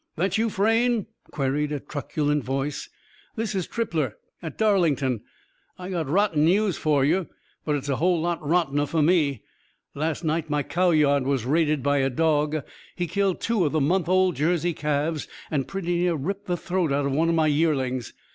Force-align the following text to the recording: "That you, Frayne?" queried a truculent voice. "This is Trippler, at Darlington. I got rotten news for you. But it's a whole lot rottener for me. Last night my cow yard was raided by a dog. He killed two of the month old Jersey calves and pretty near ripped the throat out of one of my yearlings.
"That 0.15 0.35
you, 0.35 0.49
Frayne?" 0.49 1.05
queried 1.29 1.71
a 1.71 1.79
truculent 1.79 2.43
voice. 2.43 2.89
"This 3.35 3.53
is 3.53 3.67
Trippler, 3.67 4.13
at 4.41 4.57
Darlington. 4.57 5.21
I 5.77 5.91
got 5.91 6.09
rotten 6.09 6.43
news 6.43 6.75
for 6.75 7.05
you. 7.05 7.27
But 7.65 7.75
it's 7.75 7.87
a 7.87 7.97
whole 7.97 8.19
lot 8.19 8.41
rottener 8.41 8.87
for 8.87 9.03
me. 9.03 9.43
Last 9.93 10.23
night 10.23 10.49
my 10.49 10.63
cow 10.63 10.89
yard 10.89 11.25
was 11.27 11.45
raided 11.45 11.83
by 11.83 11.99
a 11.99 12.09
dog. 12.09 12.63
He 12.95 13.05
killed 13.05 13.41
two 13.41 13.63
of 13.63 13.73
the 13.73 13.79
month 13.79 14.09
old 14.09 14.37
Jersey 14.37 14.73
calves 14.73 15.27
and 15.51 15.67
pretty 15.67 15.93
near 15.99 16.15
ripped 16.15 16.47
the 16.47 16.57
throat 16.57 16.91
out 16.91 17.05
of 17.05 17.11
one 17.11 17.29
of 17.29 17.35
my 17.35 17.45
yearlings. 17.45 18.11